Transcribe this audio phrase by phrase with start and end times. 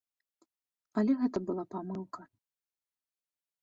[1.03, 2.21] Але гэта была памылка.